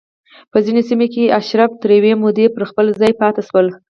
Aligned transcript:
په 0.51 0.57
ځینو 0.65 0.81
سیمو 0.89 1.07
کې 1.13 1.33
اشراف 1.39 1.71
تر 1.81 1.89
یوې 1.97 2.13
مودې 2.21 2.45
پر 2.55 2.63
خپل 2.69 2.85
ځای 3.01 3.11
پاتې 3.21 3.41
شول 3.47 3.67